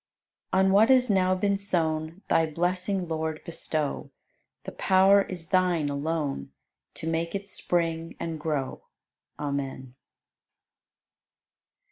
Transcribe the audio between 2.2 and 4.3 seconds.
Thy blessing, Lord, bestow;